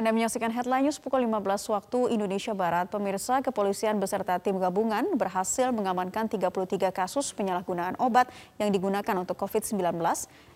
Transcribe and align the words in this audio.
Anda 0.00 0.16
menyaksikan 0.16 0.48
headline 0.48 0.88
news 0.88 0.96
pukul 0.96 1.28
15 1.28 1.44
waktu 1.76 2.16
Indonesia 2.16 2.56
Barat. 2.56 2.88
Pemirsa 2.88 3.44
kepolisian 3.44 4.00
beserta 4.00 4.40
tim 4.40 4.56
gabungan 4.56 5.04
berhasil 5.12 5.68
mengamankan 5.76 6.24
33 6.24 6.88
kasus 6.88 7.36
penyalahgunaan 7.36 8.00
obat 8.00 8.32
yang 8.56 8.72
digunakan 8.72 9.12
untuk 9.20 9.36
COVID-19 9.36 9.76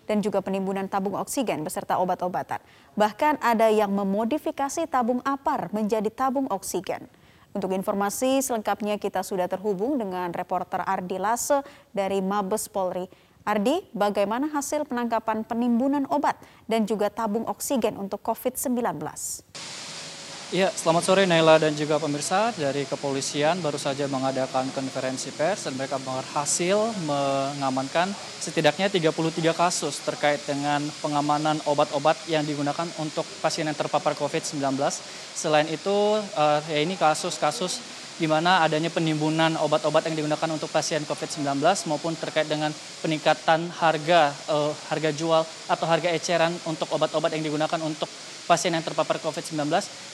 dan 0.09 0.17
juga 0.25 0.41
penimbunan 0.41 0.89
tabung 0.89 1.13
oksigen 1.13 1.61
beserta 1.61 2.01
obat-obatan. 2.01 2.57
Bahkan 2.97 3.37
ada 3.37 3.69
yang 3.69 3.93
memodifikasi 3.93 4.89
tabung 4.89 5.21
apar 5.21 5.69
menjadi 5.69 6.09
tabung 6.09 6.49
oksigen. 6.49 7.05
Untuk 7.53 7.69
informasi 7.69 8.41
selengkapnya 8.41 8.97
kita 8.97 9.21
sudah 9.21 9.45
terhubung 9.45 10.01
dengan 10.01 10.33
reporter 10.33 10.81
Ardi 10.81 11.21
Lase 11.21 11.61
dari 11.93 12.17
Mabes 12.17 12.65
Polri. 12.65 13.05
Ardi, 13.45 13.85
bagaimana 13.93 14.49
hasil 14.49 14.89
penangkapan 14.89 15.45
penimbunan 15.45 16.09
obat 16.09 16.33
dan 16.65 16.89
juga 16.89 17.13
tabung 17.13 17.45
oksigen 17.45 17.93
untuk 17.93 18.25
COVID-19? 18.25 18.97
Ya, 20.49 20.73
selamat 20.73 21.03
sore 21.05 21.29
Naila 21.29 21.61
dan 21.61 21.77
juga 21.77 22.01
pemirsa 22.01 22.49
dari 22.57 22.89
kepolisian 22.89 23.61
baru 23.61 23.77
saja 23.77 24.09
mengadakan 24.09 24.65
konferensi 24.73 25.29
pers 25.29 25.69
dan 25.69 25.77
mereka 25.77 26.01
berhasil 26.01 26.89
mengamankan 27.05 28.09
setidaknya 28.41 28.89
33 28.89 29.13
kasus 29.53 30.01
terkait 30.01 30.41
dengan 30.49 30.81
pengamanan 31.05 31.61
obat-obat 31.69 32.17
yang 32.25 32.41
digunakan 32.41 32.89
untuk 32.97 33.29
pasien 33.45 33.69
yang 33.69 33.77
terpapar 33.77 34.17
COVID-19. 34.17 34.73
Selain 35.37 35.69
itu, 35.69 36.17
uh, 36.17 36.61
ya 36.65 36.81
ini 36.81 36.97
kasus-kasus 36.97 38.04
di 38.15 38.27
mana 38.31 38.63
adanya 38.63 38.87
penimbunan 38.87 39.59
obat-obat 39.59 40.07
yang 40.07 40.15
digunakan 40.15 40.47
untuk 40.47 40.71
pasien 40.71 41.03
COVID-19 41.03 41.59
maupun 41.91 42.15
terkait 42.15 42.47
dengan 42.47 42.71
peningkatan 43.03 43.67
harga 43.75 44.31
uh, 44.47 44.71
harga 44.87 45.11
jual 45.11 45.43
atau 45.43 45.85
harga 45.85 46.09
eceran 46.15 46.55
untuk 46.63 46.87
obat-obat 46.95 47.35
yang 47.35 47.43
digunakan 47.43 47.79
untuk 47.83 48.07
pasien 48.47 48.71
yang 48.71 48.85
terpapar 48.85 49.19
COVID-19 49.19 49.67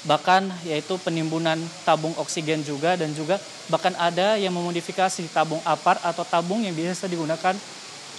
bahkan 0.09 0.50
yaitu 0.66 0.98
penimbunan 1.03 1.62
tabung 1.86 2.16
oksigen 2.17 2.66
juga 2.66 2.98
dan 2.98 3.14
juga 3.14 3.38
bahkan 3.70 3.94
ada 4.02 4.34
yang 4.40 4.56
memodifikasi 4.56 5.30
tabung 5.30 5.62
apar 5.62 6.02
atau 6.02 6.25
tabung 6.25 6.66
yang 6.66 6.73
biasa 6.73 7.06
digunakan 7.06 7.53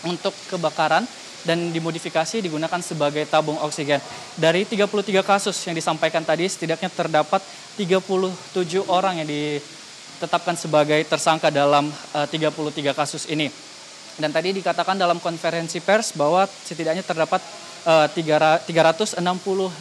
untuk 0.06 0.31
kebakaran 0.47 1.03
dan 1.43 1.75
dimodifikasi 1.75 2.39
digunakan 2.39 2.78
sebagai 2.78 3.27
tabung 3.27 3.59
oksigen. 3.67 3.99
Dari 4.39 4.62
33 4.62 5.27
kasus 5.27 5.59
yang 5.67 5.75
disampaikan 5.75 6.23
tadi 6.23 6.47
setidaknya 6.47 6.87
terdapat 6.87 7.43
37 7.75 8.87
orang 8.87 9.23
yang 9.23 9.28
ditetapkan 10.23 10.55
sebagai 10.55 11.03
tersangka 11.11 11.51
dalam 11.51 11.91
uh, 12.15 12.23
eh, 12.23 12.31
33 12.31 12.95
kasus 12.95 13.27
ini. 13.27 13.51
Dan 14.15 14.31
tadi 14.31 14.55
dikatakan 14.55 14.95
dalam 14.95 15.19
konferensi 15.19 15.83
pers 15.83 16.15
bahwa 16.15 16.47
setidaknya 16.47 17.03
terdapat 17.03 17.42
uh, 17.83 18.06
365 18.06 19.19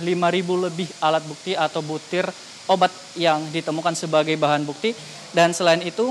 ribu 0.09 0.53
lebih 0.57 0.89
alat 0.97 1.21
bukti 1.21 1.53
atau 1.53 1.85
butir 1.85 2.25
obat 2.65 2.89
yang 3.13 3.37
ditemukan 3.53 3.93
sebagai 3.93 4.33
bahan 4.33 4.65
bukti. 4.65 4.97
Dan 5.29 5.53
selain 5.53 5.85
itu 5.85 6.09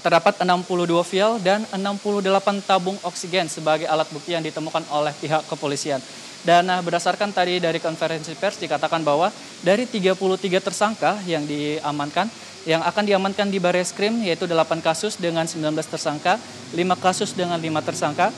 terdapat 0.00 0.40
62 0.40 1.04
vial 1.04 1.36
dan 1.44 1.60
68 1.68 2.64
tabung 2.64 2.96
oksigen 3.04 3.44
sebagai 3.52 3.84
alat 3.84 4.08
bukti 4.08 4.32
yang 4.32 4.40
ditemukan 4.40 4.88
oleh 4.88 5.12
pihak 5.20 5.44
kepolisian. 5.52 6.00
Dan 6.40 6.72
nah, 6.72 6.80
berdasarkan 6.80 7.36
tadi 7.36 7.60
dari 7.60 7.76
konferensi 7.76 8.32
pers 8.32 8.56
dikatakan 8.56 9.04
bahwa 9.04 9.28
dari 9.60 9.84
33 9.84 10.16
tersangka 10.64 11.20
yang 11.28 11.44
diamankan, 11.44 12.32
yang 12.64 12.80
akan 12.80 13.04
diamankan 13.04 13.52
di 13.52 13.60
Baris 13.60 13.92
Krim 13.92 14.24
yaitu 14.24 14.48
8 14.48 14.80
kasus 14.80 15.20
dengan 15.20 15.44
19 15.44 15.68
tersangka, 15.84 16.40
5 16.72 16.80
kasus 16.96 17.36
dengan 17.36 17.60
5 17.60 17.84
tersangka, 17.84 18.32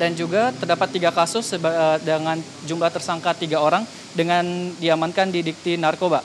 dan 0.00 0.16
juga 0.16 0.52
terdapat 0.56 0.88
tiga 0.92 1.10
kasus 1.12 1.52
eh, 1.56 1.96
dengan 2.00 2.40
jumlah 2.64 2.88
tersangka 2.88 3.36
tiga 3.36 3.60
orang 3.60 3.84
dengan 4.16 4.72
diamankan 4.80 5.28
di 5.28 5.44
dikti 5.44 5.76
narkoba. 5.76 6.24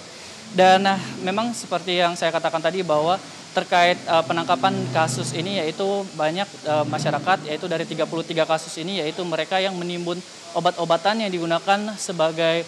Dan 0.51 0.83
nah, 0.83 0.99
memang 1.23 1.55
seperti 1.55 1.99
yang 1.99 2.15
saya 2.15 2.31
katakan 2.31 2.59
tadi 2.59 2.83
bahwa 2.83 3.15
terkait 3.51 3.99
uh, 4.07 4.23
penangkapan 4.23 4.71
kasus 4.95 5.35
ini 5.35 5.59
yaitu 5.59 5.83
banyak 6.15 6.47
uh, 6.63 6.87
masyarakat 6.87 7.51
yaitu 7.51 7.67
dari 7.67 7.83
33 7.83 8.07
kasus 8.47 8.73
ini 8.79 9.03
yaitu 9.03 9.19
mereka 9.27 9.59
yang 9.59 9.75
menimbun 9.75 10.15
obat-obatan 10.55 11.19
yang 11.19 11.31
digunakan 11.31 11.79
sebagai 11.99 12.63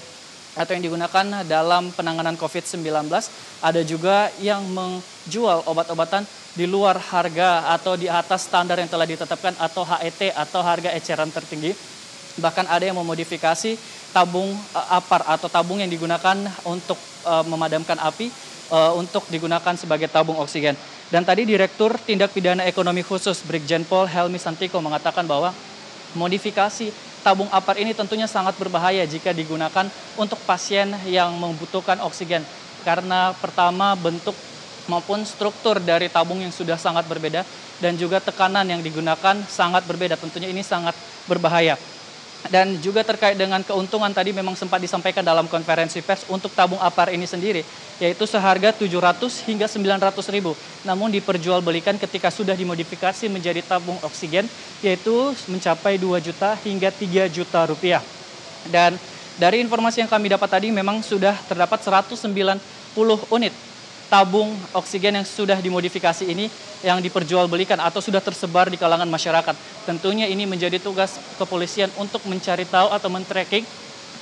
atau 0.53 0.71
yang 0.77 0.85
digunakan 0.85 1.25
dalam 1.49 1.89
penanganan 1.95 2.37
COVID-19 2.37 3.09
ada 3.63 3.81
juga 3.81 4.29
yang 4.37 4.61
menjual 4.69 5.65
obat-obatan 5.65 6.27
di 6.53 6.69
luar 6.69 6.99
harga 6.99 7.73
atau 7.73 7.97
di 7.97 8.05
atas 8.05 8.45
standar 8.45 8.77
yang 8.77 8.91
telah 8.91 9.09
ditetapkan 9.09 9.57
atau 9.57 9.81
HET 9.81 10.29
atau 10.37 10.61
harga 10.61 10.93
eceran 10.93 11.33
tertinggi. 11.33 11.73
Bahkan 12.37 12.69
ada 12.69 12.85
yang 12.85 12.99
memodifikasi 13.01 13.73
tabung 14.13 14.53
uh, 14.53 14.87
apar 14.93 15.25
atau 15.25 15.49
tabung 15.49 15.81
yang 15.81 15.89
digunakan 15.89 16.37
untuk 16.67 16.99
memadamkan 17.23 17.95
api 18.03 18.27
uh, 18.73 18.97
untuk 18.97 19.29
digunakan 19.29 19.77
sebagai 19.77 20.09
tabung 20.09 20.41
oksigen. 20.41 20.73
Dan 21.13 21.21
tadi 21.21 21.45
Direktur 21.45 21.93
Tindak 22.01 22.33
Pidana 22.33 22.65
Ekonomi 22.65 23.05
Khusus 23.05 23.45
Brigjen 23.45 23.85
Pol 23.85 24.09
Helmi 24.09 24.41
Santiko 24.41 24.81
mengatakan 24.81 25.29
bahwa 25.29 25.53
modifikasi 26.17 26.89
tabung 27.21 27.47
apar 27.53 27.77
ini 27.77 27.93
tentunya 27.93 28.25
sangat 28.25 28.57
berbahaya 28.57 29.05
jika 29.05 29.29
digunakan 29.29 29.85
untuk 30.17 30.41
pasien 30.49 30.89
yang 31.05 31.37
membutuhkan 31.37 32.01
oksigen. 32.01 32.41
Karena 32.81 33.31
pertama 33.37 33.93
bentuk 33.93 34.35
maupun 34.91 35.23
struktur 35.23 35.79
dari 35.79 36.11
tabung 36.11 36.43
yang 36.43 36.51
sudah 36.51 36.75
sangat 36.75 37.07
berbeda 37.07 37.47
dan 37.79 37.95
juga 37.95 38.19
tekanan 38.19 38.67
yang 38.67 38.81
digunakan 38.83 39.39
sangat 39.47 39.87
berbeda. 39.87 40.19
Tentunya 40.19 40.51
ini 40.51 40.65
sangat 40.65 40.97
berbahaya. 41.29 41.79
Dan 42.51 42.75
juga 42.83 43.07
terkait 43.07 43.39
dengan 43.39 43.63
keuntungan 43.63 44.11
tadi 44.11 44.35
memang 44.35 44.51
sempat 44.59 44.83
disampaikan 44.83 45.23
dalam 45.23 45.47
konferensi 45.47 46.03
pers 46.03 46.27
untuk 46.27 46.51
tabung 46.51 46.79
apar 46.83 47.07
ini 47.15 47.23
sendiri, 47.23 47.63
yaitu 48.03 48.27
seharga 48.27 48.75
700 48.75 49.47
hingga 49.47 49.67
900 49.71 50.35
ribu. 50.35 50.51
Namun 50.83 51.07
diperjualbelikan 51.15 51.95
ketika 51.95 52.27
sudah 52.27 52.51
dimodifikasi 52.51 53.31
menjadi 53.31 53.63
tabung 53.63 53.95
oksigen, 54.03 54.43
yaitu 54.83 55.31
mencapai 55.47 55.95
2 55.95 56.19
juta 56.19 56.59
hingga 56.67 56.91
3 56.91 57.31
juta 57.31 57.63
rupiah. 57.63 58.03
Dan 58.67 58.99
dari 59.39 59.63
informasi 59.63 60.03
yang 60.03 60.11
kami 60.11 60.27
dapat 60.27 60.49
tadi 60.51 60.67
memang 60.69 60.99
sudah 60.99 61.39
terdapat 61.47 61.79
190 61.79 62.27
unit 63.31 63.72
tabung 64.13 64.53
oksigen 64.77 65.17
yang 65.17 65.25
sudah 65.25 65.57
dimodifikasi 65.57 66.21
ini 66.29 66.45
yang 66.85 67.01
diperjualbelikan 67.01 67.81
atau 67.81 67.97
sudah 67.97 68.21
tersebar 68.21 68.69
di 68.69 68.77
kalangan 68.77 69.09
masyarakat. 69.09 69.57
Tentunya 69.89 70.29
ini 70.29 70.45
menjadi 70.45 70.77
tugas 70.77 71.17
kepolisian 71.41 71.89
untuk 71.97 72.21
mencari 72.29 72.69
tahu 72.69 72.93
atau 72.93 73.09
men-tracking 73.09 73.65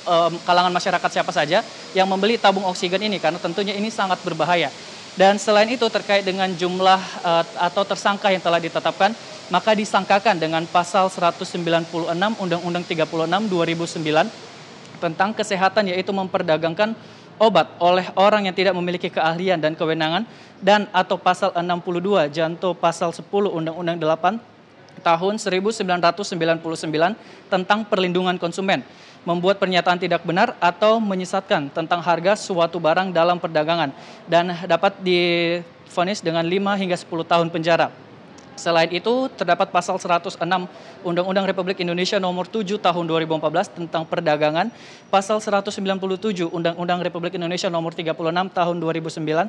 um, 0.08 0.32
kalangan 0.48 0.72
masyarakat 0.72 1.10
siapa 1.12 1.28
saja 1.28 1.60
yang 1.92 2.08
membeli 2.08 2.40
tabung 2.40 2.64
oksigen 2.64 3.04
ini 3.04 3.20
karena 3.20 3.36
tentunya 3.36 3.76
ini 3.76 3.92
sangat 3.92 4.16
berbahaya. 4.24 4.72
Dan 5.12 5.36
selain 5.36 5.68
itu 5.68 5.84
terkait 5.92 6.24
dengan 6.24 6.48
jumlah 6.48 7.00
uh, 7.20 7.44
atau 7.60 7.84
tersangka 7.84 8.32
yang 8.32 8.40
telah 8.40 8.56
ditetapkan, 8.56 9.12
maka 9.52 9.76
disangkakan 9.76 10.40
dengan 10.40 10.64
pasal 10.64 11.12
196 11.12 11.92
Undang-Undang 12.40 12.84
36 12.88 13.28
2009 13.28 15.04
tentang 15.04 15.36
kesehatan 15.36 15.92
yaitu 15.92 16.16
memperdagangkan 16.16 16.96
obat 17.42 17.74
oleh 17.82 18.06
orang 18.14 18.46
yang 18.46 18.54
tidak 18.54 18.70
memiliki 18.78 19.10
keahlian 19.10 19.58
dan 19.58 19.74
kewenangan 19.74 20.22
dan 20.62 20.86
atau 20.94 21.18
pasal 21.18 21.50
62 21.50 22.30
janto 22.30 22.70
pasal 22.70 23.10
10 23.10 23.26
Undang-Undang 23.26 23.98
8 23.98 24.38
tahun 25.02 25.34
1999 25.42 26.62
tentang 27.50 27.82
perlindungan 27.82 28.38
konsumen 28.38 28.86
membuat 29.26 29.58
pernyataan 29.58 29.98
tidak 29.98 30.22
benar 30.22 30.54
atau 30.62 31.02
menyesatkan 31.02 31.66
tentang 31.74 31.98
harga 31.98 32.38
suatu 32.38 32.78
barang 32.78 33.10
dalam 33.10 33.42
perdagangan 33.42 33.90
dan 34.30 34.54
dapat 34.66 34.98
difonis 35.02 36.22
dengan 36.22 36.46
5 36.46 36.78
hingga 36.78 36.94
10 36.94 37.26
tahun 37.26 37.48
penjara. 37.50 37.90
Selain 38.54 38.88
itu, 38.92 39.28
terdapat 39.32 39.72
pasal 39.72 39.96
106 39.96 40.36
Undang-Undang 41.02 41.46
Republik 41.48 41.80
Indonesia 41.80 42.20
nomor 42.20 42.44
7 42.44 42.76
tahun 42.76 43.04
2014 43.08 43.72
tentang 43.72 44.04
perdagangan, 44.04 44.68
pasal 45.08 45.40
197 45.40 46.52
Undang-Undang 46.52 47.00
Republik 47.00 47.34
Indonesia 47.36 47.72
nomor 47.72 47.96
36 47.96 48.12
tahun 48.52 48.76
2009 48.76 49.48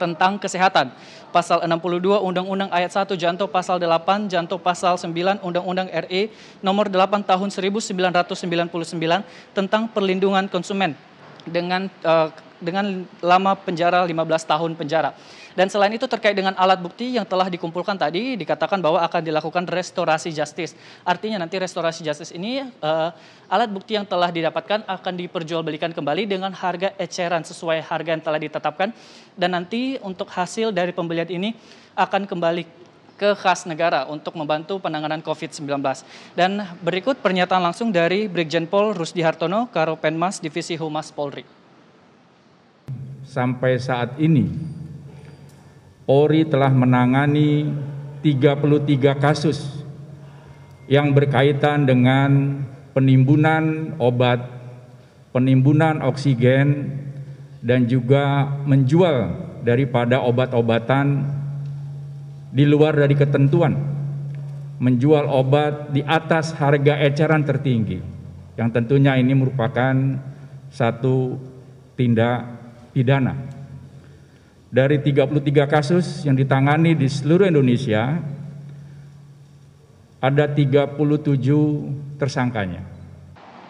tentang 0.00 0.40
kesehatan. 0.40 0.96
Pasal 1.28 1.60
62 1.68 2.24
Undang-Undang 2.24 2.72
ayat 2.72 2.88
1 2.88 3.12
Janto 3.20 3.44
pasal 3.44 3.76
8 3.76 4.32
Janto 4.32 4.56
pasal 4.56 4.96
9 4.96 5.44
Undang-Undang 5.44 5.92
RI 6.08 6.32
nomor 6.64 6.88
8 6.88 7.20
tahun 7.20 7.48
1999 7.52 8.96
tentang 9.52 9.82
perlindungan 9.92 10.48
konsumen 10.48 10.96
dengan 11.44 11.92
uh, 12.00 12.32
dengan 12.60 13.08
lama 13.24 13.52
penjara 13.56 14.04
15 14.04 14.12
tahun 14.48 14.70
penjara. 14.76 15.16
Dan 15.54 15.66
selain 15.66 15.90
itu 15.90 16.06
terkait 16.06 16.34
dengan 16.34 16.54
alat 16.54 16.78
bukti 16.78 17.18
yang 17.18 17.26
telah 17.26 17.50
dikumpulkan 17.50 17.98
tadi 17.98 18.38
dikatakan 18.38 18.78
bahwa 18.78 19.02
akan 19.02 19.20
dilakukan 19.22 19.64
restorasi 19.66 20.30
justice. 20.30 20.78
Artinya 21.02 21.42
nanti 21.42 21.58
restorasi 21.58 22.06
justice 22.06 22.30
ini 22.30 22.62
uh, 22.82 23.10
alat 23.50 23.70
bukti 23.70 23.98
yang 23.98 24.06
telah 24.06 24.30
didapatkan 24.30 24.86
akan 24.86 25.14
diperjualbelikan 25.18 25.90
kembali 25.90 26.30
dengan 26.30 26.54
harga 26.54 26.94
eceran 26.96 27.42
sesuai 27.42 27.82
harga 27.82 28.10
yang 28.14 28.22
telah 28.22 28.38
ditetapkan 28.38 28.88
dan 29.34 29.50
nanti 29.50 29.98
untuk 30.06 30.30
hasil 30.30 30.70
dari 30.70 30.94
pembelian 30.94 31.26
ini 31.26 31.52
akan 31.98 32.30
kembali 32.30 32.62
ke 33.20 33.36
khas 33.36 33.68
negara 33.68 34.08
untuk 34.08 34.32
membantu 34.32 34.80
penanganan 34.80 35.20
COVID-19. 35.20 35.68
Dan 36.32 36.64
berikut 36.80 37.20
pernyataan 37.20 37.60
langsung 37.60 37.92
dari 37.92 38.24
Brigjen 38.32 38.64
Pol 38.64 38.96
Rusdi 38.96 39.20
Hartono, 39.20 39.68
Karopenmas 39.68 40.40
Divisi 40.40 40.80
Humas 40.80 41.12
Polri. 41.12 41.60
sampai 43.30 43.78
saat 43.78 44.18
ini 44.18 44.69
Polri 46.10 46.42
telah 46.42 46.74
menangani 46.74 47.70
33 48.18 49.14
kasus 49.14 49.86
yang 50.90 51.14
berkaitan 51.14 51.86
dengan 51.86 52.58
penimbunan 52.90 53.94
obat, 53.94 54.42
penimbunan 55.30 56.02
oksigen, 56.02 56.98
dan 57.62 57.86
juga 57.86 58.42
menjual 58.66 59.38
daripada 59.62 60.18
obat-obatan 60.18 61.30
di 62.50 62.66
luar 62.66 62.98
dari 62.98 63.14
ketentuan, 63.14 63.78
menjual 64.82 65.30
obat 65.30 65.94
di 65.94 66.02
atas 66.02 66.58
harga 66.58 67.06
eceran 67.06 67.46
tertinggi, 67.46 68.02
yang 68.58 68.74
tentunya 68.74 69.14
ini 69.14 69.30
merupakan 69.30 69.94
satu 70.74 71.38
tindak 71.94 72.50
pidana. 72.90 73.59
Dari 74.70 75.02
33 75.02 75.66
kasus 75.66 76.22
yang 76.22 76.38
ditangani 76.38 76.94
di 76.94 77.10
seluruh 77.10 77.50
Indonesia, 77.50 78.22
ada 80.22 80.46
37 80.46 80.94
tersangkanya. 82.14 82.86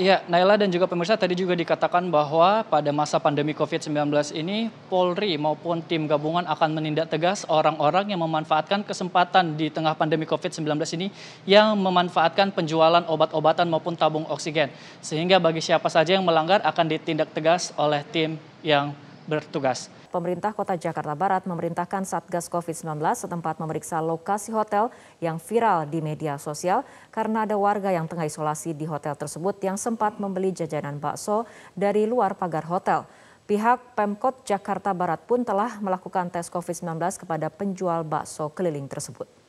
Iya, 0.00 0.24
Naila 0.32 0.56
dan 0.56 0.72
juga 0.72 0.88
pemirsa 0.88 1.12
tadi 1.16 1.36
juga 1.36 1.52
dikatakan 1.52 2.08
bahwa 2.08 2.64
pada 2.64 2.88
masa 2.88 3.20
pandemi 3.20 3.52
COVID-19 3.52 4.32
ini 4.32 4.72
Polri 4.88 5.36
maupun 5.36 5.84
tim 5.84 6.08
gabungan 6.08 6.48
akan 6.48 6.72
menindak 6.72 7.12
tegas 7.12 7.44
orang-orang 7.44 8.08
yang 8.08 8.24
memanfaatkan 8.24 8.80
kesempatan 8.80 9.60
di 9.60 9.68
tengah 9.68 9.92
pandemi 9.92 10.24
COVID-19 10.24 10.72
ini 10.96 11.12
yang 11.44 11.76
memanfaatkan 11.76 12.48
penjualan 12.48 13.04
obat-obatan 13.08 13.68
maupun 13.68 13.92
tabung 13.92 14.24
oksigen. 14.32 14.72
Sehingga 15.04 15.36
bagi 15.36 15.60
siapa 15.60 15.92
saja 15.92 16.16
yang 16.16 16.24
melanggar 16.24 16.64
akan 16.64 16.96
ditindak 16.96 17.36
tegas 17.36 17.68
oleh 17.76 18.00
tim 18.08 18.40
yang 18.64 18.96
bertugas. 19.30 19.86
Pemerintah 20.10 20.50
Kota 20.50 20.74
Jakarta 20.74 21.14
Barat 21.14 21.46
memerintahkan 21.46 22.02
Satgas 22.02 22.50
COVID-19 22.50 22.98
setempat 23.14 23.62
memeriksa 23.62 24.02
lokasi 24.02 24.50
hotel 24.50 24.90
yang 25.22 25.38
viral 25.38 25.86
di 25.86 26.02
media 26.02 26.34
sosial 26.34 26.82
karena 27.14 27.46
ada 27.46 27.54
warga 27.54 27.94
yang 27.94 28.10
tengah 28.10 28.26
isolasi 28.26 28.74
di 28.74 28.90
hotel 28.90 29.14
tersebut 29.14 29.62
yang 29.62 29.78
sempat 29.78 30.18
membeli 30.18 30.50
jajanan 30.50 30.98
bakso 30.98 31.46
dari 31.78 32.10
luar 32.10 32.34
pagar 32.34 32.66
hotel. 32.66 33.06
Pihak 33.46 33.98
Pemkot 33.98 34.46
Jakarta 34.46 34.90
Barat 34.90 35.22
pun 35.26 35.42
telah 35.46 35.78
melakukan 35.78 36.30
tes 36.30 36.50
COVID-19 36.50 36.98
kepada 37.22 37.46
penjual 37.50 38.02
bakso 38.02 38.50
keliling 38.50 38.86
tersebut. 38.86 39.39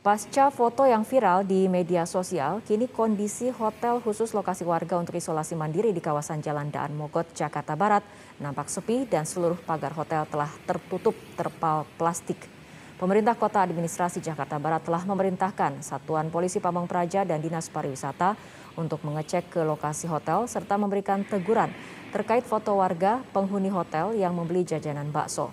Pasca 0.00 0.48
foto 0.48 0.88
yang 0.88 1.04
viral 1.04 1.44
di 1.44 1.68
media 1.68 2.08
sosial, 2.08 2.64
kini 2.64 2.88
kondisi 2.88 3.52
hotel 3.52 4.00
khusus 4.00 4.32
lokasi 4.32 4.64
warga 4.64 4.96
untuk 4.96 5.12
isolasi 5.12 5.52
mandiri 5.52 5.92
di 5.92 6.00
kawasan 6.00 6.40
Jalan 6.40 6.72
Daan 6.72 6.96
Mogot, 6.96 7.28
Jakarta 7.36 7.76
Barat 7.76 8.00
nampak 8.40 8.72
sepi 8.72 9.04
dan 9.04 9.28
seluruh 9.28 9.60
pagar 9.60 9.92
hotel 9.92 10.24
telah 10.24 10.48
tertutup 10.64 11.12
terpal 11.36 11.84
plastik. 12.00 12.48
Pemerintah 12.96 13.36
Kota 13.36 13.60
Administrasi 13.60 14.24
Jakarta 14.24 14.56
Barat 14.56 14.80
telah 14.88 15.04
memerintahkan 15.04 15.84
Satuan 15.84 16.32
Polisi 16.32 16.64
Pamong 16.64 16.88
Praja 16.88 17.28
dan 17.28 17.44
Dinas 17.44 17.68
Pariwisata 17.68 18.40
untuk 18.80 19.04
mengecek 19.04 19.52
ke 19.52 19.60
lokasi 19.60 20.08
hotel 20.08 20.48
serta 20.48 20.80
memberikan 20.80 21.28
teguran 21.28 21.76
terkait 22.08 22.48
foto 22.48 22.72
warga 22.80 23.20
penghuni 23.36 23.68
hotel 23.68 24.16
yang 24.16 24.32
membeli 24.32 24.64
jajanan 24.64 25.12
bakso. 25.12 25.52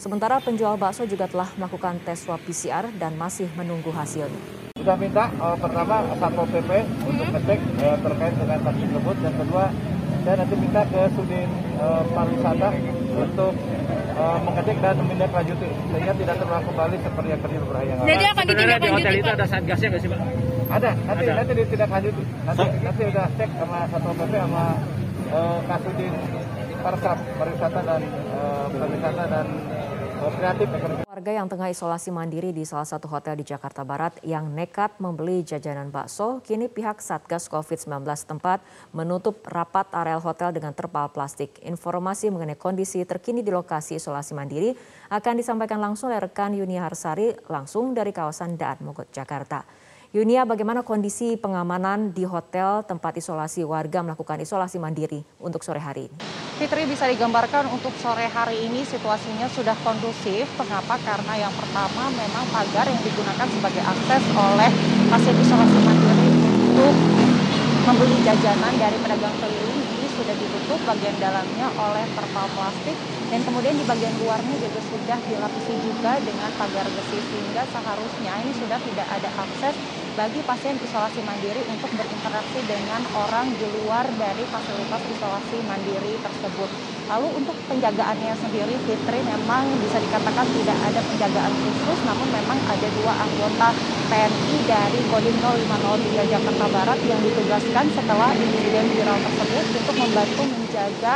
Sementara 0.00 0.40
penjual 0.42 0.74
bakso 0.80 1.04
juga 1.04 1.28
telah 1.28 1.48
melakukan 1.58 2.00
tes 2.02 2.24
swab 2.24 2.40
PCR 2.42 2.88
dan 2.96 3.14
masih 3.16 3.46
menunggu 3.54 3.92
hasilnya. 3.92 4.40
Sudah 4.76 4.96
minta 4.98 5.30
uh, 5.38 5.54
pertama 5.54 6.02
Satpol 6.18 6.46
PP 6.50 6.70
untuk 7.06 7.26
ngecek 7.30 7.60
uh, 7.86 7.96
terkait 8.02 8.34
dengan 8.34 8.58
kasus 8.66 8.82
tersebut 8.82 9.16
dan 9.22 9.32
kedua 9.38 9.64
saya 10.22 10.34
nanti 10.38 10.54
minta 10.54 10.82
ke 10.86 11.00
Sudin 11.18 11.50
uh, 11.82 12.02
Pariwisata 12.14 12.68
untuk 13.14 13.52
uh, 14.18 14.38
mengecek 14.42 14.76
dan 14.78 14.94
menindaklanjuti 15.02 15.68
sehingga 15.70 16.12
tidak 16.18 16.34
terulang 16.38 16.64
kembali 16.66 16.96
seperti 16.98 17.28
yang 17.28 17.40
terjadi 17.42 17.62
beberapa 17.62 17.84
yang 17.86 17.98
Jadi 18.06 18.24
akan 18.26 18.44
ditindaklanjuti 18.46 18.82
di 18.82 18.90
hotel 18.94 19.14
itu 19.18 19.30
ada 19.30 19.46
satgasnya 19.46 19.88
nggak 19.90 20.02
sih 20.02 20.10
Pak? 20.10 20.20
Ada, 20.72 20.90
nanti 21.04 21.24
ada. 21.28 21.34
nanti 21.36 21.52
ditindaklanjuti. 21.52 22.22
Nanti 22.48 22.66
nanti 22.80 23.02
udah 23.06 23.26
cek 23.36 23.50
sama 23.60 23.78
Satpol 23.92 24.14
PP 24.16 24.32
sama 24.34 24.64
uh, 25.30 25.58
Kasudin 25.68 26.14
Parsap 26.82 27.18
Pariwisata 27.38 27.80
dan 27.86 28.02
uh, 28.34 28.66
Pariwisata 28.72 29.24
dan 29.30 29.46
Warga 30.22 31.34
yang 31.34 31.50
tengah 31.50 31.74
isolasi 31.74 32.14
mandiri 32.14 32.54
di 32.54 32.62
salah 32.62 32.86
satu 32.86 33.10
hotel 33.10 33.34
di 33.34 33.42
Jakarta 33.42 33.82
Barat 33.82 34.22
yang 34.22 34.54
nekat 34.54 35.02
membeli 35.02 35.42
jajanan 35.42 35.90
bakso, 35.90 36.38
kini 36.46 36.70
pihak 36.70 37.02
Satgas 37.02 37.50
COVID-19 37.50 38.06
tempat 38.30 38.62
menutup 38.94 39.42
rapat 39.50 39.90
areal 39.90 40.22
hotel 40.22 40.54
dengan 40.54 40.78
terpal 40.78 41.10
plastik. 41.10 41.58
Informasi 41.66 42.30
mengenai 42.30 42.54
kondisi 42.54 43.02
terkini 43.02 43.42
di 43.42 43.50
lokasi 43.50 43.98
isolasi 43.98 44.30
mandiri 44.38 44.70
akan 45.10 45.42
disampaikan 45.42 45.82
langsung 45.82 46.14
oleh 46.14 46.22
rekan 46.22 46.54
Yunia 46.54 46.86
Harsari 46.86 47.34
langsung 47.50 47.90
dari 47.90 48.14
kawasan 48.14 48.54
Daan 48.54 48.78
Mogot, 48.86 49.10
Jakarta. 49.10 49.66
Yunia, 50.14 50.46
bagaimana 50.46 50.86
kondisi 50.86 51.34
pengamanan 51.34 52.14
di 52.14 52.22
hotel 52.22 52.86
tempat 52.86 53.18
isolasi 53.18 53.66
warga 53.66 54.06
melakukan 54.06 54.38
isolasi 54.38 54.78
mandiri 54.78 55.26
untuk 55.42 55.66
sore 55.66 55.82
hari 55.82 56.06
ini? 56.06 56.41
Fitri 56.62 56.86
bisa 56.86 57.10
digambarkan 57.10 57.66
untuk 57.74 57.98
sore 57.98 58.30
hari 58.30 58.70
ini 58.70 58.86
situasinya 58.86 59.50
sudah 59.50 59.74
kondusif. 59.82 60.54
Mengapa? 60.54 60.94
Karena 61.02 61.34
yang 61.34 61.50
pertama 61.58 62.06
memang 62.06 62.46
pagar 62.46 62.86
yang 62.86 63.02
digunakan 63.02 63.50
sebagai 63.50 63.82
akses 63.82 64.30
oleh 64.30 64.70
pasien 65.10 65.34
isolasi 65.42 65.82
mandiri 65.82 66.30
untuk 66.30 67.02
membeli 67.82 68.22
jajanan 68.22 68.78
dari 68.78 69.02
pedagang 69.02 69.34
keliling 69.34 69.90
ini 69.90 70.06
sudah 70.06 70.38
ditutup 70.38 70.78
bagian 70.86 71.18
dalamnya 71.18 71.74
oleh 71.74 72.06
terpal 72.14 72.46
plastik 72.54 72.94
dan 73.26 73.42
kemudian 73.42 73.74
di 73.74 73.82
bagian 73.82 74.14
luarnya 74.14 74.54
juga 74.54 74.78
sudah 74.78 75.18
dilapisi 75.26 75.82
juga 75.82 76.22
dengan 76.22 76.54
pagar 76.54 76.94
besi 76.94 77.26
sehingga 77.26 77.66
seharusnya 77.66 78.38
ini 78.38 78.54
sudah 78.54 78.78
tidak 78.78 79.10
ada 79.10 79.34
akses 79.34 79.82
bagi 80.12 80.44
pasien 80.44 80.76
isolasi 80.76 81.24
mandiri 81.24 81.62
untuk 81.72 81.88
berinteraksi 81.96 82.60
dengan 82.68 83.00
orang 83.16 83.48
di 83.56 83.64
luar 83.80 84.04
dari 84.20 84.44
fasilitas 84.44 85.02
isolasi 85.08 85.58
mandiri 85.64 86.12
tersebut. 86.20 86.68
Lalu 87.08 87.28
untuk 87.40 87.56
penjagaannya 87.68 88.34
sendiri 88.36 88.76
Fitri 88.84 89.20
memang 89.24 89.64
bisa 89.80 89.96
dikatakan 90.00 90.46
tidak 90.52 90.78
ada 90.84 91.00
penjagaan 91.00 91.52
khusus 91.56 91.98
namun 92.04 92.28
memang 92.28 92.58
ada 92.68 92.88
dua 93.00 93.14
anggota 93.24 93.68
TNI 94.12 94.56
dari 94.68 95.00
Kodim 95.08 95.36
0503 95.40 96.28
Jakarta 96.28 96.66
Barat 96.68 96.98
yang 97.08 97.20
ditugaskan 97.24 97.86
setelah 97.96 98.30
insiden 98.36 98.86
viral 98.92 99.18
tersebut 99.24 99.64
untuk 99.80 99.96
membantu 99.96 100.42
menjaga 100.44 101.14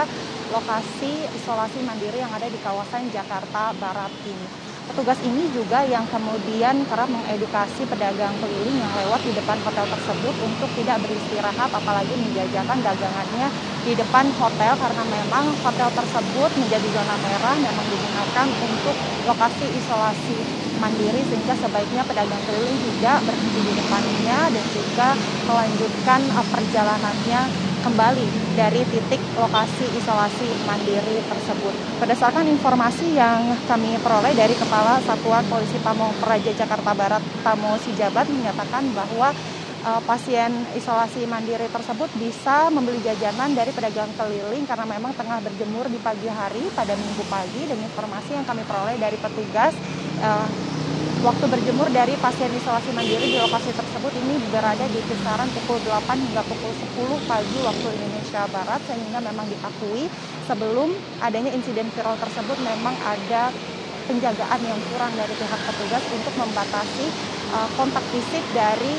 lokasi 0.57 1.13
isolasi 1.37 1.79
mandiri 1.85 2.17
yang 2.25 2.33
ada 2.33 2.49
di 2.49 2.59
kawasan 2.65 3.13
Jakarta 3.13 3.77
Barat 3.77 4.13
ini. 4.25 4.66
Petugas 4.87 5.19
ini 5.19 5.51
juga 5.51 5.83
yang 5.83 6.07
kemudian 6.07 6.87
kerap 6.87 7.11
mengedukasi 7.11 7.91
pedagang 7.91 8.39
keliling 8.39 8.87
yang 8.87 8.95
lewat 8.95 9.27
di 9.27 9.35
depan 9.35 9.59
hotel 9.59 9.91
tersebut 9.91 10.39
untuk 10.39 10.71
tidak 10.71 11.03
beristirahat 11.03 11.75
apalagi 11.75 12.15
menjajakan 12.15 12.87
dagangannya 12.87 13.51
di 13.83 13.99
depan 13.99 14.31
hotel 14.31 14.79
karena 14.79 15.03
memang 15.03 15.59
hotel 15.59 15.91
tersebut 15.91 16.55
menjadi 16.55 17.03
zona 17.03 17.19
merah 17.19 17.59
memang 17.59 17.91
digunakan 17.91 18.55
untuk 18.63 18.95
lokasi 19.27 19.75
isolasi 19.75 20.47
mandiri 20.79 21.27
sehingga 21.27 21.59
sebaiknya 21.59 22.07
pedagang 22.07 22.47
keliling 22.47 22.79
juga 22.79 23.19
berhenti 23.27 23.67
di 23.67 23.75
depannya 23.75 24.55
dan 24.55 24.71
juga 24.71 25.19
melanjutkan 25.43 26.31
uh, 26.31 26.47
perjalanannya 26.47 27.66
kembali 27.87 28.27
dari 28.59 28.83
titik 28.91 29.23
lokasi 29.39 29.87
isolasi 29.95 30.51
mandiri 30.67 31.23
tersebut. 31.23 31.75
Berdasarkan 32.03 32.43
informasi 32.51 33.15
yang 33.15 33.55
kami 33.71 33.95
peroleh 34.03 34.35
dari 34.35 34.59
Kepala 34.59 34.99
Satuan 35.07 35.47
Polisi 35.47 35.79
Pamong 35.79 36.11
Praja 36.19 36.51
Jakarta 36.51 36.91
Barat 36.99 37.23
Tamo 37.47 37.79
Sijabat 37.79 38.27
menyatakan 38.27 38.91
bahwa 38.91 39.31
uh, 39.87 40.03
pasien 40.03 40.51
isolasi 40.75 41.31
mandiri 41.31 41.71
tersebut 41.71 42.11
bisa 42.19 42.67
membeli 42.75 42.99
jajanan 43.07 43.55
dari 43.55 43.71
pedagang 43.71 44.11
keliling 44.19 44.67
karena 44.67 44.87
memang 44.91 45.15
tengah 45.15 45.39
berjemur 45.47 45.87
di 45.87 46.03
pagi 46.03 46.27
hari 46.27 46.67
pada 46.75 46.99
minggu 46.99 47.23
pagi 47.31 47.71
dan 47.71 47.79
informasi 47.79 48.35
yang 48.35 48.47
kami 48.51 48.67
peroleh 48.67 48.99
dari 48.99 49.15
petugas 49.15 49.79
uh, 50.27 50.66
Waktu 51.27 51.51
berjemur 51.51 51.91
dari 51.91 52.15
pasien 52.23 52.55
isolasi 52.55 52.95
mandiri 52.95 53.27
di 53.27 53.35
lokasi 53.35 53.75
tersebut 53.75 54.15
ini 54.15 54.39
berada 54.47 54.87
di 54.87 55.03
kisaran 55.11 55.51
pukul 55.51 55.83
8 55.83 56.23
hingga 56.23 56.47
pukul 56.47 56.71
10 56.71 56.87
pagi 57.27 57.59
waktu 57.67 57.99
Indonesia 57.99 58.47
Barat 58.47 58.79
sehingga 58.87 59.19
memang 59.19 59.51
diakui 59.51 60.07
sebelum 60.47 60.95
adanya 61.19 61.51
insiden 61.51 61.91
viral 61.91 62.15
tersebut 62.15 62.63
memang 62.63 62.95
ada 63.03 63.51
penjagaan 64.07 64.71
yang 64.71 64.79
kurang 64.87 65.19
dari 65.19 65.35
pihak 65.35 65.61
petugas 65.67 66.07
untuk 66.15 66.31
membatasi 66.39 67.11
uh, 67.51 67.67
kontak 67.75 68.07
fisik 68.15 68.47
dari 68.55 68.95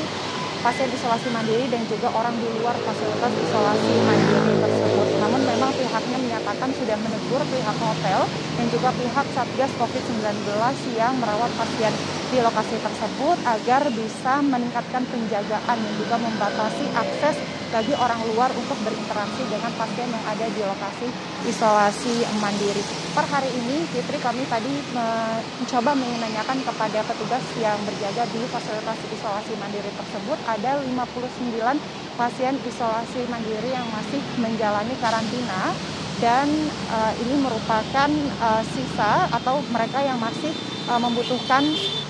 pasien 0.60 0.92
isolasi 0.92 1.32
mandiri 1.32 1.64
dan 1.72 1.80
juga 1.88 2.12
orang 2.12 2.36
di 2.36 2.48
luar 2.60 2.76
fasilitas 2.84 3.32
isolasi 3.40 4.04
mandiri 4.04 4.52
tersebut. 4.58 5.08
Namun 5.16 5.40
memang 5.48 5.72
pihaknya 5.72 6.18
menyatakan 6.20 6.76
sudah 6.76 6.98
menegur 7.00 7.40
pihak 7.48 7.76
hotel 7.80 8.20
dan 8.52 8.66
juga 8.68 8.92
pihak 8.92 9.26
Satgas 9.32 9.72
COVID-19 9.80 10.44
yang 10.92 11.16
merawat 11.16 11.56
pasien 11.56 12.17
di 12.28 12.38
lokasi 12.44 12.76
tersebut 12.76 13.36
agar 13.48 13.88
bisa 13.88 14.44
meningkatkan 14.44 15.00
penjagaan 15.08 15.76
dan 15.80 15.92
juga 15.96 16.16
membatasi 16.20 16.84
akses 16.92 17.36
bagi 17.68 17.92
orang 17.96 18.20
luar 18.32 18.48
untuk 18.56 18.76
berinteraksi 18.80 19.44
dengan 19.48 19.68
pasien 19.76 20.08
yang 20.08 20.24
ada 20.24 20.46
di 20.48 20.60
lokasi 20.64 21.06
isolasi 21.44 22.24
mandiri. 22.40 22.80
Per 23.12 23.26
hari 23.28 23.50
ini, 23.52 23.84
Fitri, 23.92 24.16
kami 24.20 24.44
tadi 24.48 24.72
mencoba 24.92 25.92
menanyakan 25.92 26.64
kepada 26.64 27.00
petugas 27.04 27.44
yang 27.60 27.76
berjaga 27.84 28.24
di 28.32 28.40
fasilitas 28.48 28.98
isolasi 29.12 29.52
mandiri 29.60 29.90
tersebut, 29.92 30.38
ada 30.48 30.80
59 30.80 32.16
pasien 32.16 32.54
isolasi 32.64 33.20
mandiri 33.28 33.70
yang 33.72 33.88
masih 33.92 34.20
menjalani 34.40 34.94
karantina 35.00 35.76
dan 36.18 36.50
uh, 36.90 37.12
ini 37.14 37.36
merupakan 37.38 38.10
uh, 38.42 38.62
sisa 38.74 39.30
atau 39.30 39.62
mereka 39.70 40.02
yang 40.02 40.18
masih 40.18 40.50
uh, 40.88 41.00
membutuhkan 41.00 41.62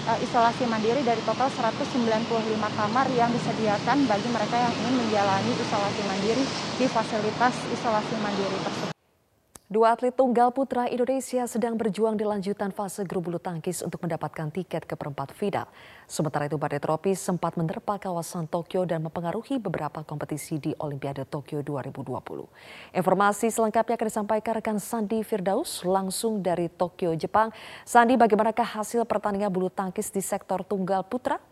uh, 0.06 0.18
isolasi 0.22 0.64
mandiri 0.70 1.02
dari 1.02 1.20
total 1.26 1.50
195 1.50 2.30
kamar 2.78 3.06
yang 3.12 3.30
disediakan 3.34 4.06
bagi 4.06 4.28
mereka 4.30 4.56
yang 4.56 4.74
ingin 4.86 4.94
menjalani 5.04 5.52
isolasi 5.58 6.02
mandiri 6.06 6.44
di 6.78 6.86
fasilitas 6.86 7.54
isolasi 7.74 8.14
mandiri 8.22 8.58
tersebut. 8.62 8.97
Dua 9.68 9.92
atlet 9.92 10.16
tunggal 10.16 10.48
putra 10.48 10.88
Indonesia 10.88 11.44
sedang 11.44 11.76
berjuang 11.76 12.16
di 12.16 12.24
lanjutan 12.24 12.72
fase 12.72 13.04
grup 13.04 13.28
bulu 13.28 13.36
tangkis 13.36 13.84
untuk 13.84 14.00
mendapatkan 14.00 14.48
tiket 14.48 14.88
ke 14.88 14.96
perempat 14.96 15.36
final. 15.36 15.68
Sementara 16.08 16.48
itu 16.48 16.56
badai 16.56 16.80
tropis 16.80 17.20
sempat 17.20 17.52
menerpa 17.52 18.00
kawasan 18.00 18.48
Tokyo 18.48 18.88
dan 18.88 19.04
mempengaruhi 19.04 19.60
beberapa 19.60 20.00
kompetisi 20.08 20.56
di 20.56 20.72
Olimpiade 20.80 21.28
Tokyo 21.28 21.60
2020. 21.60 22.00
Informasi 22.96 23.52
selengkapnya 23.52 24.00
akan 24.00 24.08
disampaikan 24.08 24.52
rekan 24.56 24.78
Sandi 24.80 25.20
Firdaus 25.20 25.84
langsung 25.84 26.40
dari 26.40 26.72
Tokyo, 26.72 27.12
Jepang. 27.12 27.52
Sandi, 27.84 28.16
bagaimanakah 28.16 28.80
hasil 28.80 29.04
pertandingan 29.04 29.52
bulu 29.52 29.68
tangkis 29.68 30.08
di 30.08 30.24
sektor 30.24 30.64
tunggal 30.64 31.04
putra? 31.04 31.44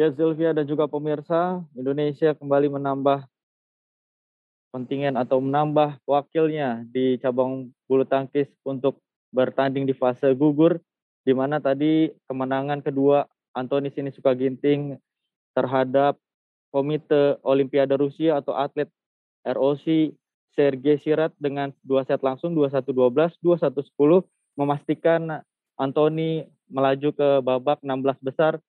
Ya, 0.00 0.08
Sylvia 0.08 0.56
dan 0.56 0.64
juga 0.64 0.88
pemirsa, 0.88 1.60
Indonesia 1.76 2.32
kembali 2.32 2.72
menambah 2.72 3.28
kontingen 4.70 5.18
atau 5.18 5.42
menambah 5.42 5.98
wakilnya 6.06 6.86
di 6.86 7.18
cabang 7.18 7.70
bulu 7.90 8.06
tangkis 8.06 8.46
untuk 8.62 9.02
bertanding 9.34 9.86
di 9.86 9.94
fase 9.94 10.30
gugur 10.34 10.78
di 11.26 11.34
mana 11.34 11.58
tadi 11.62 12.10
kemenangan 12.30 12.80
kedua 12.80 13.26
Antoni 13.54 13.90
Sinisuka 13.90 14.32
Ginting 14.34 14.96
terhadap 15.54 16.16
Komite 16.70 17.42
Olimpiade 17.42 17.98
Rusia 17.98 18.38
atau 18.38 18.54
atlet 18.54 18.86
ROC 19.42 20.14
Sergei 20.54 20.98
Sirat 20.98 21.34
dengan 21.38 21.74
dua 21.82 22.06
set 22.06 22.22
langsung 22.22 22.54
21-12, 22.54 23.38
21-10 23.42 24.22
memastikan 24.54 25.42
Antoni 25.74 26.46
melaju 26.70 27.10
ke 27.10 27.28
babak 27.42 27.82
16 27.82 28.22
besar 28.22 28.62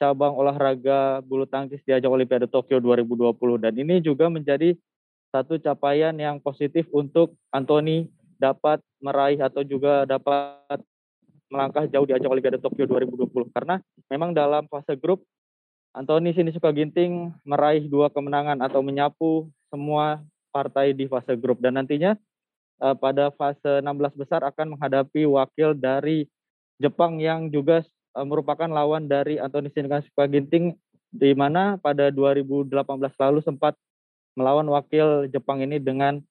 cabang 0.00 0.32
olahraga 0.32 1.20
bulu 1.24 1.44
tangkis 1.44 1.84
di 1.84 1.92
ajang 1.92 2.12
Olimpiade 2.12 2.48
Tokyo 2.48 2.80
2020 2.80 3.36
dan 3.60 3.72
ini 3.76 4.00
juga 4.00 4.32
menjadi 4.32 4.76
satu 5.30 5.58
capaian 5.62 6.14
yang 6.14 6.42
positif 6.42 6.86
untuk 6.90 7.34
Anthony 7.54 8.10
dapat 8.36 8.82
meraih 8.98 9.38
atau 9.38 9.62
juga 9.62 10.04
dapat 10.04 10.82
melangkah 11.50 11.86
jauh 11.90 12.06
di 12.06 12.14
ajang 12.14 12.30
Olimpiade 12.30 12.62
Tokyo 12.62 12.86
2020 12.86 13.50
karena 13.50 13.82
memang 14.06 14.30
dalam 14.30 14.66
fase 14.70 14.94
grup 14.94 15.22
Anthony 15.90 16.30
Sinisuka 16.30 16.70
Ginting 16.70 17.34
meraih 17.42 17.90
dua 17.90 18.06
kemenangan 18.14 18.62
atau 18.62 18.78
menyapu 18.78 19.50
semua 19.74 20.22
partai 20.54 20.94
di 20.94 21.10
fase 21.10 21.34
grup. 21.34 21.58
Dan 21.58 21.78
nantinya 21.78 22.14
uh, 22.78 22.94
pada 22.94 23.34
fase 23.34 23.82
16 23.82 24.14
besar 24.14 24.46
akan 24.46 24.78
menghadapi 24.78 25.26
wakil 25.26 25.74
dari 25.74 26.30
Jepang 26.78 27.18
yang 27.18 27.50
juga 27.50 27.82
uh, 28.14 28.26
merupakan 28.26 28.70
lawan 28.70 29.10
dari 29.10 29.42
Anthony 29.42 29.74
Sinisuka 29.74 30.30
Ginting 30.30 30.78
di 31.10 31.34
mana 31.34 31.74
pada 31.74 32.14
2018 32.14 32.70
lalu 33.18 33.42
sempat 33.42 33.74
melawan 34.34 34.66
wakil 34.70 35.26
Jepang 35.30 35.62
ini 35.62 35.78
dengan 35.82 36.22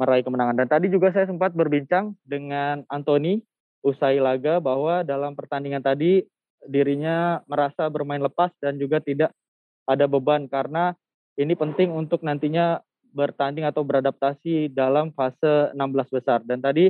meraih 0.00 0.24
kemenangan. 0.24 0.56
Dan 0.58 0.68
tadi 0.68 0.86
juga 0.88 1.12
saya 1.12 1.28
sempat 1.28 1.52
berbincang 1.52 2.16
dengan 2.26 2.82
Anthony 2.88 3.44
usai 3.82 4.22
laga 4.22 4.62
bahwa 4.62 5.02
dalam 5.02 5.34
pertandingan 5.34 5.82
tadi 5.82 6.22
dirinya 6.62 7.42
merasa 7.50 7.90
bermain 7.90 8.22
lepas 8.22 8.54
dan 8.62 8.78
juga 8.78 9.02
tidak 9.02 9.34
ada 9.82 10.06
beban 10.06 10.46
karena 10.46 10.94
ini 11.34 11.58
penting 11.58 11.90
untuk 11.90 12.22
nantinya 12.22 12.78
bertanding 13.12 13.66
atau 13.66 13.82
beradaptasi 13.82 14.72
dalam 14.72 15.10
fase 15.12 15.74
16 15.74 16.14
besar. 16.14 16.40
Dan 16.46 16.62
tadi 16.62 16.88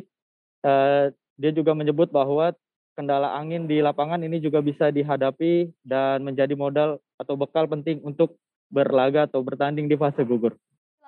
eh, 0.62 1.04
dia 1.40 1.50
juga 1.50 1.73
menyebut 1.73 2.12
bahwa 2.12 2.52
kendala 2.92 3.33
angin 3.35 3.64
di 3.64 3.81
lapangan 3.81 4.21
ini 4.21 4.38
juga 4.38 4.61
bisa 4.61 4.92
dihadapi 4.92 5.73
dan 5.83 6.21
menjadi 6.23 6.52
modal 6.52 7.00
atau 7.16 7.35
bekal 7.35 7.64
penting 7.64 8.04
untuk 8.04 8.37
berlaga 8.72 9.28
atau 9.28 9.44
bertanding 9.44 9.84
di 9.84 9.94
fase 10.00 10.24
gugur. 10.24 10.56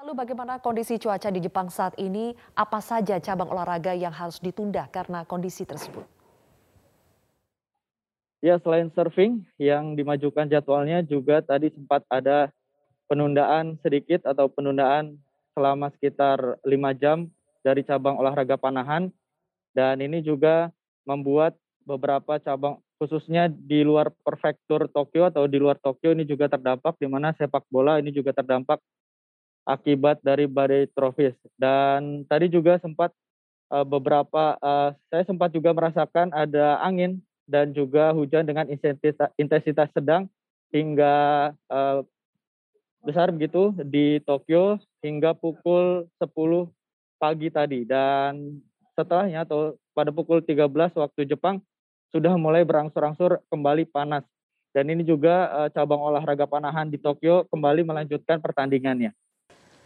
Lalu 0.04 0.12
bagaimana 0.20 0.60
kondisi 0.60 1.00
cuaca 1.00 1.32
di 1.32 1.40
Jepang 1.40 1.72
saat 1.72 1.96
ini? 1.96 2.36
Apa 2.52 2.84
saja 2.84 3.16
cabang 3.16 3.48
olahraga 3.48 3.96
yang 3.96 4.12
harus 4.12 4.36
ditunda 4.36 4.84
karena 4.92 5.24
kondisi 5.24 5.64
tersebut? 5.64 6.04
Ya, 8.44 8.60
selain 8.60 8.92
surfing 8.92 9.40
yang 9.56 9.96
dimajukan 9.96 10.44
jadwalnya 10.44 11.00
juga 11.00 11.40
tadi 11.40 11.72
sempat 11.72 12.04
ada 12.12 12.52
penundaan 13.08 13.80
sedikit 13.80 14.28
atau 14.28 14.52
penundaan 14.52 15.16
selama 15.56 15.88
sekitar 15.96 16.60
lima 16.68 16.92
jam 16.92 17.32
dari 17.64 17.80
cabang 17.80 18.20
olahraga 18.20 18.60
panahan. 18.60 19.08
Dan 19.72 20.04
ini 20.04 20.20
juga 20.20 20.68
membuat 21.08 21.56
beberapa 21.88 22.36
cabang 22.36 22.84
khususnya 23.04 23.52
di 23.52 23.84
luar 23.84 24.08
prefektur 24.24 24.88
Tokyo 24.88 25.28
atau 25.28 25.44
di 25.44 25.60
luar 25.60 25.76
Tokyo 25.76 26.16
ini 26.16 26.24
juga 26.24 26.48
terdampak 26.48 26.96
di 26.96 27.04
mana 27.04 27.36
sepak 27.36 27.68
bola 27.68 28.00
ini 28.00 28.08
juga 28.08 28.32
terdampak 28.32 28.80
akibat 29.68 30.24
dari 30.24 30.48
badai 30.48 30.88
tropis. 30.96 31.36
Dan 31.60 32.24
tadi 32.24 32.48
juga 32.48 32.80
sempat 32.80 33.12
uh, 33.68 33.84
beberapa 33.84 34.56
uh, 34.60 34.96
saya 35.12 35.28
sempat 35.28 35.52
juga 35.52 35.76
merasakan 35.76 36.32
ada 36.32 36.80
angin 36.80 37.20
dan 37.44 37.76
juga 37.76 38.16
hujan 38.16 38.48
dengan 38.48 38.64
intensitas, 39.36 39.88
sedang 39.92 40.32
hingga 40.72 41.52
uh, 41.68 42.00
besar 43.04 43.28
begitu 43.28 43.76
di 43.84 44.16
Tokyo 44.24 44.80
hingga 45.04 45.36
pukul 45.36 46.08
10 46.16 46.72
pagi 47.20 47.52
tadi. 47.52 47.84
Dan 47.84 48.64
setelahnya 48.96 49.44
atau 49.44 49.76
pada 49.92 50.08
pukul 50.08 50.40
13 50.40 50.72
waktu 50.96 51.28
Jepang 51.28 51.60
sudah 52.10 52.34
mulai 52.36 52.66
berangsur-angsur 52.66 53.40
kembali 53.48 53.88
panas. 53.88 54.26
Dan 54.74 54.90
ini 54.90 55.06
juga 55.06 55.48
uh, 55.54 55.68
cabang 55.70 56.02
olahraga 56.02 56.50
panahan 56.50 56.90
di 56.90 56.98
Tokyo 56.98 57.46
kembali 57.46 57.86
melanjutkan 57.86 58.42
pertandingannya. 58.42 59.14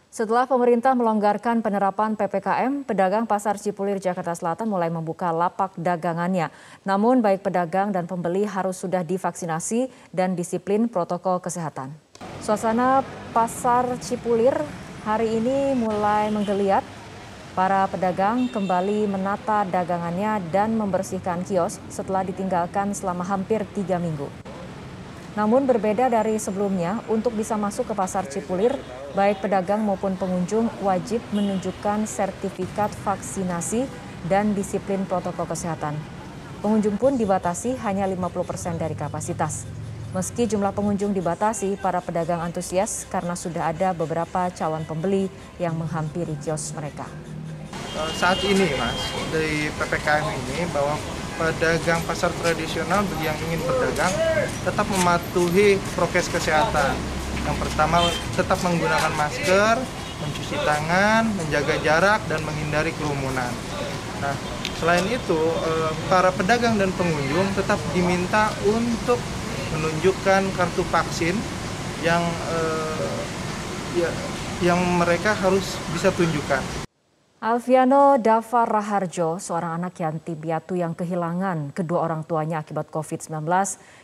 Setelah 0.09 0.49
pemerintah 0.49 0.97
melonggarkan 0.97 1.61
penerapan 1.61 2.17
PPKM, 2.17 2.81
pedagang 2.81 3.29
Pasar 3.29 3.61
Cipulir 3.61 4.01
Jakarta 4.01 4.33
Selatan 4.33 4.65
mulai 4.65 4.89
membuka 4.89 5.29
lapak 5.29 5.77
dagangannya. 5.77 6.49
Namun 6.81 7.21
baik 7.21 7.45
pedagang 7.45 7.93
dan 7.93 8.09
pembeli 8.09 8.41
harus 8.41 8.81
sudah 8.81 9.05
divaksinasi 9.05 9.93
dan 10.09 10.33
disiplin 10.33 10.89
protokol 10.89 11.37
kesehatan. 11.37 11.93
Suasana 12.41 13.05
Pasar 13.37 13.85
Cipulir 14.01 14.57
hari 15.05 15.37
ini 15.37 15.77
mulai 15.77 16.33
menggeliat 16.33 16.81
Para 17.59 17.83
pedagang 17.91 18.47
kembali 18.47 19.03
menata 19.11 19.67
dagangannya 19.67 20.39
dan 20.47 20.79
membersihkan 20.79 21.43
kios 21.43 21.75
setelah 21.91 22.23
ditinggalkan 22.23 22.95
selama 22.95 23.27
hampir 23.27 23.67
tiga 23.75 23.99
minggu. 23.99 24.31
Namun 25.35 25.67
berbeda 25.67 26.07
dari 26.07 26.39
sebelumnya, 26.39 27.03
untuk 27.11 27.35
bisa 27.35 27.59
masuk 27.59 27.91
ke 27.91 27.93
pasar 27.99 28.31
Cipulir, 28.31 28.79
baik 29.11 29.43
pedagang 29.43 29.83
maupun 29.83 30.15
pengunjung 30.15 30.71
wajib 30.79 31.19
menunjukkan 31.35 32.07
sertifikat 32.07 32.95
vaksinasi 33.03 33.83
dan 34.31 34.55
disiplin 34.55 35.03
protokol 35.03 35.43
kesehatan. 35.43 35.99
Pengunjung 36.63 36.95
pun 36.95 37.19
dibatasi 37.19 37.75
hanya 37.83 38.07
50% 38.07 38.79
dari 38.79 38.95
kapasitas. 38.95 39.67
Meski 40.15 40.47
jumlah 40.47 40.71
pengunjung 40.71 41.11
dibatasi, 41.11 41.75
para 41.83 41.99
pedagang 41.99 42.39
antusias 42.39 43.03
karena 43.11 43.35
sudah 43.35 43.67
ada 43.67 43.91
beberapa 43.91 44.47
calon 44.55 44.87
pembeli 44.87 45.27
yang 45.59 45.75
menghampiri 45.75 46.39
kios 46.39 46.71
mereka. 46.71 47.03
Eh, 47.89 48.11
saat 48.13 48.37
ini 48.45 48.69
mas 48.77 48.99
dari 49.33 49.73
ppkm 49.73 50.25
ini 50.29 50.69
bahwa 50.69 50.93
pedagang 51.41 52.03
pasar 52.05 52.29
tradisional 52.37 53.01
bagi 53.01 53.25
yang 53.25 53.39
ingin 53.49 53.61
berdagang 53.65 54.13
tetap 54.61 54.85
mematuhi 54.93 55.81
prokes 55.97 56.29
kesehatan. 56.29 56.93
Yang 57.47 57.57
pertama 57.65 58.05
tetap 58.37 58.59
menggunakan 58.61 59.09
masker, 59.15 59.81
mencuci 60.21 60.57
tangan, 60.61 61.33
menjaga 61.33 61.75
jarak 61.81 62.21
dan 62.29 62.45
menghindari 62.45 62.93
kerumunan. 62.93 63.49
Nah, 64.21 64.35
selain 64.77 65.07
itu 65.09 65.41
eh, 65.65 65.91
para 66.11 66.29
pedagang 66.29 66.77
dan 66.77 66.93
pengunjung 66.93 67.47
tetap 67.57 67.81
diminta 67.95 68.53
untuk 68.69 69.17
menunjukkan 69.73 70.45
kartu 70.53 70.83
vaksin 70.93 71.33
yang 72.05 72.21
eh, 72.53 73.17
ya, 73.97 74.09
yang 74.61 74.77
mereka 75.01 75.33
harus 75.33 75.79
bisa 75.89 76.13
tunjukkan. 76.13 76.78
Alfiano 77.39 78.19
Dava 78.19 78.67
Raharjo, 78.67 79.39
seorang 79.39 79.79
anak 79.79 80.03
yatim 80.03 80.35
piatu 80.35 80.75
yang 80.75 80.91
kehilangan 80.91 81.71
kedua 81.71 82.03
orang 82.03 82.27
tuanya 82.27 82.59
akibat 82.59 82.91
COVID-19, 82.91 83.47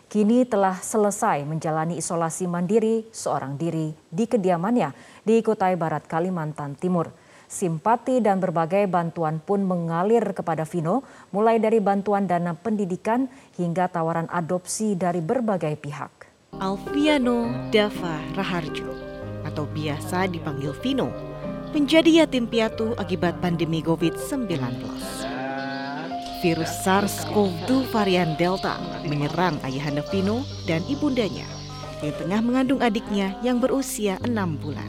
kini 0.07 0.47
telah 0.47 0.79
selesai 0.79 1.43
menjalani 1.43 1.99
isolasi 1.99 2.47
mandiri 2.47 3.03
seorang 3.11 3.59
diri 3.59 3.91
di 4.07 4.23
kediamannya 4.23 4.95
di 5.27 5.43
Kutai 5.43 5.75
Barat, 5.75 6.07
Kalimantan 6.07 6.79
Timur. 6.79 7.11
Simpati 7.51 8.23
dan 8.23 8.39
berbagai 8.39 8.87
bantuan 8.87 9.43
pun 9.43 9.67
mengalir 9.67 10.23
kepada 10.31 10.63
Vino, 10.63 11.03
mulai 11.35 11.59
dari 11.59 11.83
bantuan 11.83 12.31
dana 12.31 12.55
pendidikan 12.55 13.27
hingga 13.59 13.91
tawaran 13.91 14.31
adopsi 14.31 14.95
dari 14.95 15.19
berbagai 15.19 15.75
pihak. 15.75 16.31
Alfiano 16.55 17.67
Dava 17.67 18.15
Raharjo, 18.31 18.95
atau 19.43 19.67
biasa 19.67 20.23
dipanggil 20.31 20.71
Vino, 20.79 21.34
menjadi 21.75 22.23
yatim 22.23 22.47
piatu 22.47 22.95
akibat 22.95 23.43
pandemi 23.43 23.83
COVID-19. 23.83 24.47
Virus 26.39 26.71
SARS-CoV-2 26.87 27.91
varian 27.91 28.31
Delta 28.39 28.79
menyerang 29.03 29.59
ayahanda 29.59 29.99
Vino 30.07 30.47
dan 30.63 30.79
ibundanya 30.87 31.43
yang 31.99 32.15
tengah 32.15 32.39
mengandung 32.39 32.79
adiknya 32.79 33.35
yang 33.43 33.59
berusia 33.59 34.15
enam 34.23 34.55
bulan. 34.55 34.87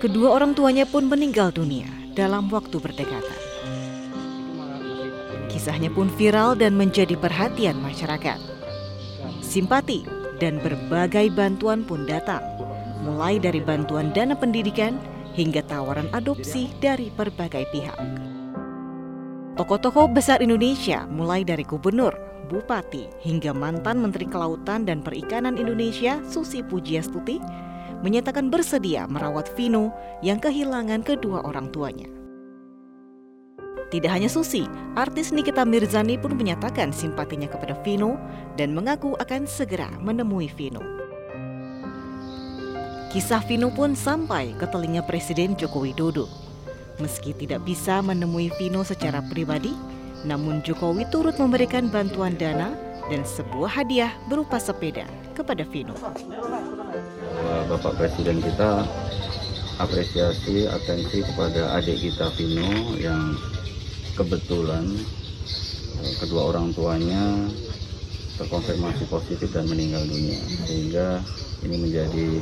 Kedua 0.00 0.32
orang 0.32 0.56
tuanya 0.56 0.88
pun 0.88 1.04
meninggal 1.04 1.52
dunia 1.52 1.92
dalam 2.16 2.48
waktu 2.48 2.80
berdekatan. 2.80 3.40
Kisahnya 5.52 5.92
pun 5.92 6.08
viral 6.08 6.56
dan 6.56 6.72
menjadi 6.72 7.20
perhatian 7.20 7.76
masyarakat. 7.84 8.40
Simpati 9.44 10.08
dan 10.40 10.56
berbagai 10.64 11.28
bantuan 11.36 11.84
pun 11.84 12.08
datang 12.08 12.40
mulai 13.02 13.42
dari 13.42 13.58
bantuan 13.58 14.14
dana 14.14 14.38
pendidikan 14.38 14.96
hingga 15.34 15.60
tawaran 15.66 16.06
adopsi 16.14 16.70
dari 16.78 17.10
berbagai 17.10 17.66
pihak. 17.74 17.98
Tokoh-tokoh 19.58 20.08
besar 20.08 20.40
Indonesia 20.40 21.04
mulai 21.12 21.44
dari 21.44 21.66
gubernur, 21.66 22.16
bupati, 22.48 23.10
hingga 23.20 23.52
mantan 23.52 24.00
Menteri 24.00 24.24
Kelautan 24.24 24.88
dan 24.88 25.04
Perikanan 25.04 25.60
Indonesia 25.60 26.22
Susi 26.24 26.64
Pujiastuti 26.64 27.36
menyatakan 28.00 28.48
bersedia 28.48 29.04
merawat 29.04 29.52
Vino 29.52 29.92
yang 30.24 30.40
kehilangan 30.40 31.04
kedua 31.04 31.44
orang 31.44 31.68
tuanya. 31.68 32.08
Tidak 33.92 34.08
hanya 34.08 34.32
Susi, 34.32 34.64
artis 34.96 35.36
Nikita 35.36 35.68
Mirzani 35.68 36.16
pun 36.16 36.32
menyatakan 36.32 36.96
simpatinya 36.96 37.44
kepada 37.44 37.76
Vino 37.84 38.16
dan 38.56 38.72
mengaku 38.72 39.12
akan 39.20 39.44
segera 39.44 39.92
menemui 40.00 40.48
Vino. 40.48 41.01
Kisah 43.12 43.44
Vino 43.44 43.68
pun 43.68 43.92
sampai 43.92 44.56
ke 44.56 44.64
telinga 44.64 45.04
Presiden 45.04 45.52
Joko 45.52 45.84
Widodo. 45.84 46.32
Meski 46.96 47.36
tidak 47.36 47.60
bisa 47.60 48.00
menemui 48.00 48.48
Vino 48.56 48.80
secara 48.88 49.20
pribadi, 49.28 49.76
namun 50.24 50.64
Jokowi 50.64 51.04
turut 51.12 51.36
memberikan 51.36 51.92
bantuan 51.92 52.40
dana 52.40 52.72
dan 53.12 53.20
sebuah 53.20 53.68
hadiah 53.68 54.16
berupa 54.32 54.56
sepeda 54.56 55.04
kepada 55.36 55.60
Vino. 55.68 55.92
Bapak 57.68 58.00
Presiden 58.00 58.40
kita 58.40 58.88
apresiasi 59.76 60.64
atensi 60.72 61.20
kepada 61.20 61.76
adik 61.76 62.00
kita 62.00 62.32
Vino 62.32 62.96
yang 62.96 63.36
kebetulan 64.16 64.88
eh, 66.00 66.14
kedua 66.16 66.56
orang 66.56 66.72
tuanya 66.72 67.44
terkonfirmasi 68.40 69.04
positif 69.12 69.52
dan 69.52 69.68
meninggal 69.68 70.00
dunia 70.08 70.40
sehingga 70.64 71.20
ini 71.60 71.76
menjadi 71.76 72.40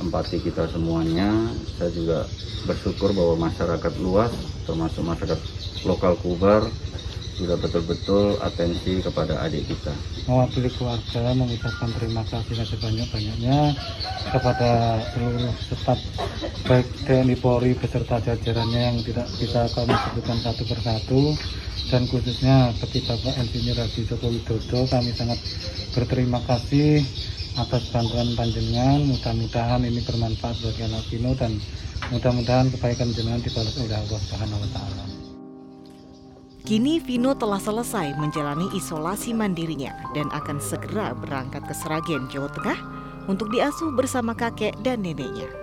empati 0.00 0.40
kita 0.40 0.68
semuanya. 0.70 1.50
Saya 1.76 1.90
juga 1.92 2.18
bersyukur 2.64 3.10
bahwa 3.12 3.50
masyarakat 3.50 3.92
luas, 4.00 4.32
termasuk 4.64 5.02
masyarakat 5.02 5.40
lokal 5.82 6.14
Kubar, 6.22 6.62
sudah 7.36 7.56
betul-betul 7.58 8.38
atensi 8.38 9.02
kepada 9.02 9.40
adik 9.42 9.66
kita. 9.66 9.90
Mewakili 10.28 10.70
keluarga 10.70 11.34
mengucapkan 11.34 11.90
terima 11.96 12.22
kasih 12.28 12.62
sebanyak-banyaknya 12.62 13.74
kepada 14.30 14.70
seluruh 15.10 15.50
staf 15.66 15.98
baik 16.62 16.86
TNI 17.08 17.36
Polri 17.42 17.74
beserta 17.74 18.22
jajarannya 18.22 18.80
yang 18.94 18.98
tidak 19.02 19.26
bisa 19.40 19.66
kami 19.74 19.90
sebutkan 19.90 20.38
satu 20.38 20.62
persatu 20.62 21.22
dan 21.90 22.06
khususnya 22.06 22.70
bagi 22.78 23.02
Bapak 23.02 23.34
Insinyur 23.42 23.76
Haji 23.82 24.00
Joko 24.06 24.30
Widodo 24.30 24.80
kami 24.86 25.10
sangat 25.10 25.42
berterima 25.90 26.38
kasih 26.46 27.02
atas 27.60 27.92
bantuan 27.92 28.32
panjenengan 28.32 29.04
mudah-mudahan 29.04 29.84
ini 29.84 30.00
bermanfaat 30.00 30.56
bagi 30.64 30.82
anak 30.88 31.04
Vino 31.12 31.36
dan 31.36 31.52
mudah-mudahan 32.08 32.72
kebaikan 32.72 33.12
jenengan 33.12 33.44
dibalas 33.44 33.76
oleh 33.76 33.96
Allah 33.96 34.20
Subhanahu 34.24 34.62
wa 34.64 34.70
taala. 34.72 35.04
Kini 36.62 37.02
Vino 37.02 37.34
telah 37.34 37.58
selesai 37.58 38.14
menjalani 38.16 38.70
isolasi 38.72 39.34
mandirinya 39.34 39.92
dan 40.14 40.30
akan 40.30 40.62
segera 40.62 41.10
berangkat 41.12 41.66
ke 41.66 41.74
Seragen, 41.74 42.30
Jawa 42.30 42.48
Tengah 42.54 42.78
untuk 43.26 43.50
diasuh 43.50 43.92
bersama 43.92 44.32
kakek 44.32 44.72
dan 44.80 45.02
neneknya. 45.02 45.61